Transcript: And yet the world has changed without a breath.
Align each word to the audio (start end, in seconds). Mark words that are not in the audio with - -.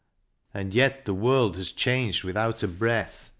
And 0.51 0.73
yet 0.73 1.05
the 1.05 1.13
world 1.13 1.57
has 1.57 1.71
changed 1.71 2.23
without 2.23 2.63
a 2.63 2.67
breath. 2.67 3.29